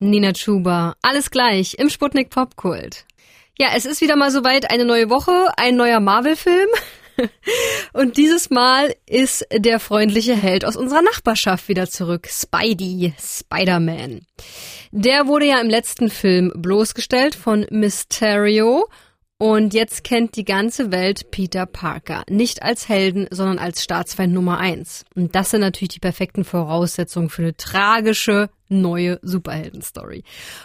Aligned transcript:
Nina 0.00 0.32
Chuba, 0.32 0.94
alles 1.02 1.32
gleich 1.32 1.74
im 1.74 1.90
Sputnik 1.90 2.30
Popkult. 2.30 3.04
Ja, 3.58 3.70
es 3.74 3.84
ist 3.84 4.00
wieder 4.00 4.14
mal 4.14 4.30
soweit, 4.30 4.70
eine 4.70 4.84
neue 4.84 5.10
Woche, 5.10 5.48
ein 5.56 5.74
neuer 5.74 5.98
Marvel-Film. 5.98 6.68
Und 7.92 8.16
dieses 8.16 8.48
Mal 8.48 8.94
ist 9.06 9.44
der 9.52 9.80
freundliche 9.80 10.36
Held 10.36 10.64
aus 10.64 10.76
unserer 10.76 11.02
Nachbarschaft 11.02 11.68
wieder 11.68 11.90
zurück. 11.90 12.28
Spidey, 12.30 13.12
Spider-Man. 13.18 14.20
Der 14.92 15.26
wurde 15.26 15.46
ja 15.46 15.60
im 15.60 15.68
letzten 15.68 16.10
Film 16.10 16.52
bloßgestellt 16.54 17.34
von 17.34 17.66
Mysterio. 17.70 18.88
Und 19.40 19.72
jetzt 19.72 20.02
kennt 20.02 20.34
die 20.34 20.44
ganze 20.44 20.90
Welt 20.90 21.30
Peter 21.30 21.64
Parker. 21.64 22.24
Nicht 22.28 22.64
als 22.64 22.88
Helden, 22.88 23.28
sondern 23.30 23.60
als 23.60 23.84
Staatsfeind 23.84 24.34
Nummer 24.34 24.58
eins. 24.58 25.04
Und 25.14 25.36
das 25.36 25.50
sind 25.50 25.60
natürlich 25.60 25.94
die 25.94 26.00
perfekten 26.00 26.42
Voraussetzungen 26.42 27.30
für 27.30 27.42
eine 27.42 27.56
tragische, 27.56 28.50
neue 28.68 29.20
Superhelden-Story. 29.22 30.24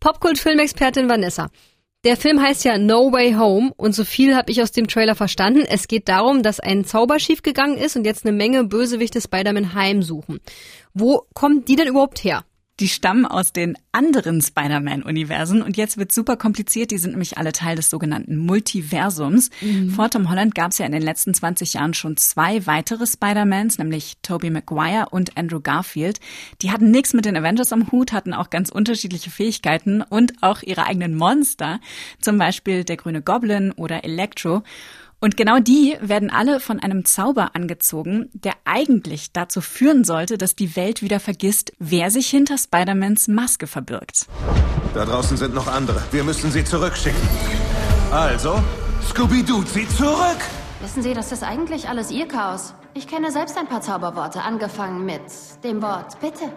Popkult-Filmexpertin 0.00 1.10
Vanessa. 1.10 1.50
Der 2.04 2.16
Film 2.16 2.40
heißt 2.40 2.64
ja 2.64 2.78
No 2.78 3.12
Way 3.12 3.34
Home 3.34 3.72
und 3.76 3.94
so 3.94 4.04
viel 4.04 4.34
habe 4.34 4.50
ich 4.50 4.62
aus 4.62 4.72
dem 4.72 4.88
Trailer 4.88 5.14
verstanden. 5.14 5.64
Es 5.68 5.86
geht 5.86 6.08
darum, 6.08 6.42
dass 6.42 6.58
ein 6.58 6.86
Zauber 6.86 7.18
schiefgegangen 7.18 7.76
ist 7.76 7.96
und 7.96 8.06
jetzt 8.06 8.24
eine 8.24 8.36
Menge 8.36 8.64
Bösewichte 8.64 9.20
Spider-Man 9.20 9.74
heimsuchen. 9.74 10.40
Wo 10.94 11.26
kommen 11.34 11.66
die 11.66 11.76
denn 11.76 11.88
überhaupt 11.88 12.24
her? 12.24 12.44
Die 12.80 12.88
stammen 12.88 13.24
aus 13.24 13.52
den 13.52 13.78
anderen 13.92 14.42
Spider-Man-Universen 14.42 15.62
und 15.62 15.76
jetzt 15.76 15.96
wird 15.96 16.10
super 16.10 16.36
kompliziert. 16.36 16.90
Die 16.90 16.98
sind 16.98 17.12
nämlich 17.12 17.38
alle 17.38 17.52
Teil 17.52 17.76
des 17.76 17.88
sogenannten 17.88 18.36
Multiversums. 18.36 19.50
Mhm. 19.60 19.90
Vor 19.90 20.10
Tom 20.10 20.28
Holland 20.28 20.56
gab 20.56 20.72
es 20.72 20.78
ja 20.78 20.86
in 20.86 20.90
den 20.90 21.02
letzten 21.02 21.34
20 21.34 21.74
Jahren 21.74 21.94
schon 21.94 22.16
zwei 22.16 22.66
weitere 22.66 23.06
Spider-Mans, 23.06 23.78
nämlich 23.78 24.14
Tobey 24.22 24.50
Maguire 24.50 25.06
und 25.12 25.36
Andrew 25.36 25.60
Garfield. 25.60 26.18
Die 26.62 26.72
hatten 26.72 26.90
nichts 26.90 27.12
mit 27.14 27.26
den 27.26 27.36
Avengers 27.36 27.72
am 27.72 27.92
Hut, 27.92 28.12
hatten 28.12 28.34
auch 28.34 28.50
ganz 28.50 28.70
unterschiedliche 28.70 29.30
Fähigkeiten 29.30 30.02
und 30.02 30.42
auch 30.42 30.62
ihre 30.62 30.86
eigenen 30.86 31.14
Monster. 31.14 31.78
Zum 32.20 32.38
Beispiel 32.38 32.82
der 32.82 32.96
grüne 32.96 33.22
Goblin 33.22 33.70
oder 33.70 34.02
Electro. 34.02 34.64
Und 35.24 35.38
genau 35.38 35.58
die 35.58 35.96
werden 36.02 36.28
alle 36.28 36.60
von 36.60 36.80
einem 36.80 37.06
Zauber 37.06 37.52
angezogen, 37.54 38.28
der 38.34 38.52
eigentlich 38.66 39.32
dazu 39.32 39.62
führen 39.62 40.04
sollte, 40.04 40.36
dass 40.36 40.54
die 40.54 40.76
Welt 40.76 41.00
wieder 41.00 41.18
vergisst, 41.18 41.72
wer 41.78 42.10
sich 42.10 42.28
hinter 42.28 42.58
Spider-Mans 42.58 43.28
Maske 43.28 43.66
verbirgt. 43.66 44.26
Da 44.92 45.06
draußen 45.06 45.38
sind 45.38 45.54
noch 45.54 45.66
andere. 45.66 46.02
Wir 46.10 46.24
müssen 46.24 46.50
sie 46.50 46.62
zurückschicken. 46.62 47.22
Also, 48.10 48.62
Scooby-Doo, 49.08 49.62
sie 49.62 49.88
zurück! 49.88 50.42
Wissen 50.82 51.02
Sie, 51.02 51.14
das 51.14 51.32
ist 51.32 51.42
eigentlich 51.42 51.88
alles 51.88 52.10
Ihr 52.10 52.28
Chaos. 52.28 52.74
Ich 52.92 53.08
kenne 53.08 53.32
selbst 53.32 53.56
ein 53.56 53.66
paar 53.66 53.80
Zauberworte, 53.80 54.42
angefangen 54.42 55.06
mit 55.06 55.22
dem 55.64 55.80
Wort 55.80 56.20
Bitte. 56.20 56.52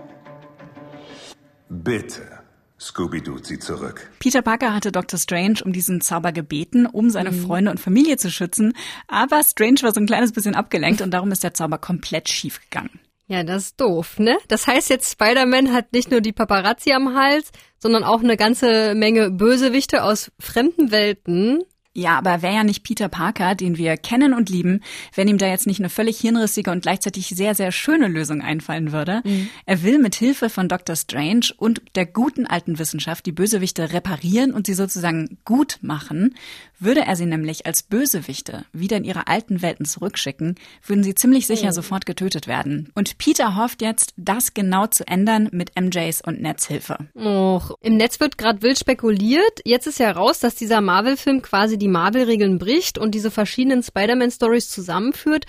Bitte. 1.70 2.47
Scooby-Doo 2.80 3.40
zieht 3.40 3.64
zurück. 3.64 4.10
Peter 4.20 4.42
Parker 4.42 4.74
hatte 4.74 4.92
Dr. 4.92 5.20
Strange 5.20 5.60
um 5.64 5.74
diesen 5.74 6.02
Zauber 6.02 6.32
gebeten, 6.32 6.86
um 6.86 7.10
seine 7.10 7.32
mhm. 7.32 7.46
Freunde 7.46 7.72
und 7.72 7.80
Familie 7.80 8.18
zu 8.18 8.30
schützen. 8.30 8.74
Aber 9.08 9.44
Strange 9.44 9.82
war 9.82 9.94
so 9.94 10.00
ein 10.00 10.06
kleines 10.06 10.32
bisschen 10.32 10.56
abgelenkt 10.56 11.02
und 11.02 11.12
darum 11.12 11.32
ist 11.32 11.44
der 11.44 11.54
Zauber 11.54 11.78
komplett 11.78 12.30
schief 12.30 12.62
gegangen. 12.62 13.00
Ja, 13.28 13.44
das 13.44 13.64
ist 13.64 13.82
doof, 13.82 14.20
ne? 14.20 14.38
Das 14.48 14.68
heißt 14.68 14.90
jetzt, 14.90 15.12
Spider-Man 15.12 15.74
hat 15.74 15.92
nicht 15.92 16.12
nur 16.12 16.22
die 16.22 16.32
Paparazzi 16.32 16.94
am 16.94 17.14
Hals, 17.14 17.52
sondern 17.78 18.06
auch 18.06 18.22
eine 18.22 18.38
ganze 18.38 18.96
Menge 18.96 19.32
Bösewichte 19.32 20.04
aus 20.04 20.32
fremden 20.40 20.92
Welten. 20.92 21.64
Ja, 21.98 22.20
aber 22.20 22.30
er 22.30 22.42
wäre 22.44 22.54
ja 22.54 22.64
nicht 22.64 22.84
Peter 22.84 23.10
Parker, 23.10 23.56
den 23.56 23.76
wir 23.76 23.98
kennen 23.98 24.36
und 24.36 24.50
lieben, 24.50 24.82
wenn 25.16 25.28
ihm 25.28 25.40
da 25.40 25.48
jetzt 25.48 25.66
nicht 25.66 25.80
eine 25.80 25.90
völlig 25.90 26.20
hirnrissige 26.20 26.70
und 26.70 26.84
gleichzeitig 26.84 27.30
sehr, 27.30 27.56
sehr 27.56 27.72
schöne 27.72 28.08
Lösung 28.08 28.42
einfallen 28.42 28.92
würde. 28.92 29.22
Mhm. 29.26 29.50
Er 29.66 29.82
will 29.82 29.98
mit 29.98 30.14
Hilfe 30.14 30.52
von 30.52 30.70
Dr. 30.70 30.96
Strange 30.96 31.48
und 31.58 31.82
der 31.96 32.06
guten 32.06 32.46
alten 32.46 32.78
Wissenschaft 32.78 33.26
die 33.26 33.32
Bösewichte 33.32 33.94
reparieren 33.94 34.54
und 34.54 34.68
sie 34.68 34.76
sozusagen 34.76 35.40
gut 35.44 35.80
machen. 35.82 36.36
Würde 36.80 37.02
er 37.02 37.16
sie 37.16 37.26
nämlich 37.26 37.66
als 37.66 37.82
Bösewichte 37.82 38.66
wieder 38.72 38.98
in 38.98 39.04
ihre 39.04 39.26
alten 39.26 39.64
Welten 39.64 39.88
zurückschicken, 39.88 40.54
würden 40.86 41.04
sie 41.04 41.16
ziemlich 41.16 41.48
sicher 41.48 41.70
oh. 41.70 41.72
sofort 41.72 42.06
getötet 42.06 42.46
werden. 42.46 42.92
Und 42.94 43.18
Peter 43.18 43.56
hofft 43.56 43.82
jetzt, 43.82 44.14
das 44.16 44.54
genau 44.54 44.86
zu 44.86 45.08
ändern 45.08 45.50
mit 45.52 45.72
MJs 45.76 46.22
und 46.22 46.40
Nets 46.40 46.68
Hilfe. 46.68 46.98
Och, 47.16 47.72
im 47.82 47.98
Netz 47.98 48.20
wird 48.20 48.38
gerade 48.38 48.62
wild 48.62 48.78
spekuliert. 48.78 49.62
Jetzt 49.66 49.88
ist 49.88 49.98
ja 49.98 50.12
raus, 50.12 50.38
dass 50.38 50.54
dieser 50.54 50.82
Marvel-Film 50.82 51.42
quasi 51.42 51.80
die 51.80 51.87
Marvel-Regeln 51.88 52.60
bricht 52.60 52.98
und 52.98 53.16
diese 53.16 53.32
verschiedenen 53.32 53.84
Spider-Man-Stories 53.84 54.70
zusammenführt. 54.70 55.46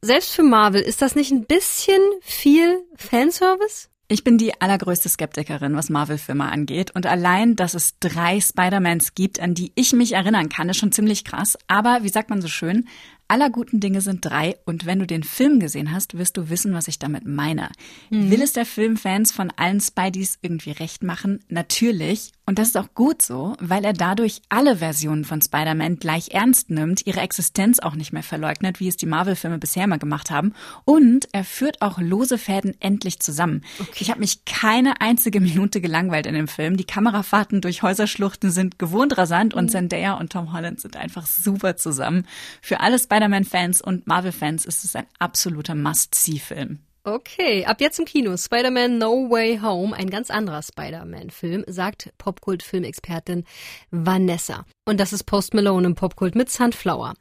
Selbst 0.00 0.34
für 0.34 0.42
Marvel 0.42 0.82
ist 0.82 1.02
das 1.02 1.14
nicht 1.14 1.30
ein 1.30 1.44
bisschen 1.44 2.00
viel 2.22 2.78
Fanservice? 2.96 3.88
Ich 4.08 4.24
bin 4.24 4.36
die 4.36 4.60
allergrößte 4.60 5.08
Skeptikerin, 5.08 5.74
was 5.74 5.88
Marvel-Filme 5.88 6.44
angeht. 6.44 6.90
Und 6.94 7.06
allein, 7.06 7.56
dass 7.56 7.72
es 7.72 7.98
drei 7.98 8.40
Spider-Mans 8.40 9.14
gibt, 9.14 9.40
an 9.40 9.54
die 9.54 9.72
ich 9.74 9.92
mich 9.94 10.12
erinnern 10.12 10.48
kann, 10.48 10.68
ist 10.68 10.76
schon 10.76 10.92
ziemlich 10.92 11.24
krass. 11.24 11.56
Aber 11.66 12.00
wie 12.02 12.10
sagt 12.10 12.28
man 12.28 12.42
so 12.42 12.48
schön, 12.48 12.88
aller 13.32 13.48
guten 13.48 13.80
Dinge 13.80 14.02
sind 14.02 14.26
drei 14.26 14.56
und 14.66 14.84
wenn 14.84 14.98
du 14.98 15.06
den 15.06 15.22
Film 15.22 15.58
gesehen 15.58 15.90
hast, 15.90 16.18
wirst 16.18 16.36
du 16.36 16.50
wissen, 16.50 16.74
was 16.74 16.86
ich 16.86 16.98
damit 16.98 17.26
meine. 17.26 17.70
Mhm. 18.10 18.30
Will 18.30 18.42
es 18.42 18.52
der 18.52 18.66
Film 18.66 18.98
Fans 18.98 19.32
von 19.32 19.50
allen 19.56 19.80
Spideys 19.80 20.38
irgendwie 20.42 20.72
recht 20.72 21.02
machen? 21.02 21.42
Natürlich. 21.48 22.32
Und 22.44 22.58
das 22.58 22.68
ist 22.68 22.76
auch 22.76 22.92
gut 22.92 23.22
so, 23.22 23.56
weil 23.60 23.84
er 23.84 23.94
dadurch 23.94 24.42
alle 24.50 24.76
Versionen 24.76 25.24
von 25.24 25.40
Spider-Man 25.40 25.96
gleich 25.96 26.32
ernst 26.32 26.68
nimmt, 26.68 27.06
ihre 27.06 27.20
Existenz 27.20 27.78
auch 27.78 27.94
nicht 27.94 28.12
mehr 28.12 28.24
verleugnet, 28.24 28.80
wie 28.80 28.88
es 28.88 28.96
die 28.98 29.06
Marvel-Filme 29.06 29.58
bisher 29.58 29.84
immer 29.84 29.96
gemacht 29.96 30.30
haben. 30.30 30.52
Und 30.84 31.28
er 31.32 31.44
führt 31.44 31.80
auch 31.80 31.98
lose 32.00 32.36
Fäden 32.36 32.74
endlich 32.80 33.20
zusammen. 33.20 33.62
Okay. 33.78 33.90
Ich 34.00 34.10
habe 34.10 34.20
mich 34.20 34.44
keine 34.44 35.00
einzige 35.00 35.40
Minute 35.40 35.80
gelangweilt 35.80 36.26
in 36.26 36.34
dem 36.34 36.48
Film. 36.48 36.76
Die 36.76 36.84
Kamerafahrten 36.84 37.62
durch 37.62 37.82
Häuserschluchten 37.82 38.50
sind 38.50 38.78
gewohnt 38.78 39.16
rasant 39.16 39.54
mhm. 39.54 39.60
und 39.60 39.68
Zendaya 39.70 40.14
und 40.14 40.32
Tom 40.32 40.52
Holland 40.52 40.80
sind 40.80 40.96
einfach 40.96 41.26
super 41.26 41.76
zusammen. 41.76 42.26
Für 42.60 42.80
alle 42.80 42.98
Spider 42.98 43.21
Spider-Man-Fans 43.22 43.80
und 43.82 44.08
Marvel-Fans 44.08 44.64
ist 44.64 44.82
es 44.82 44.96
ein 44.96 45.06
absoluter 45.20 45.76
Must-See-Film. 45.76 46.80
Okay, 47.04 47.64
ab 47.64 47.80
jetzt 47.80 48.00
im 48.00 48.04
Kino. 48.04 48.36
Spider-Man 48.36 48.98
No 48.98 49.30
Way 49.30 49.60
Home, 49.62 49.94
ein 49.94 50.10
ganz 50.10 50.28
anderer 50.28 50.60
Spider-Man-Film, 50.60 51.62
sagt 51.68 52.12
Popkult-Filmexpertin 52.18 53.44
Vanessa. 53.92 54.64
Und 54.86 54.98
das 54.98 55.12
ist 55.12 55.22
Post 55.22 55.54
Malone 55.54 55.86
im 55.86 55.94
Popkult 55.94 56.34
mit 56.34 56.50
Sunflower. 56.50 57.14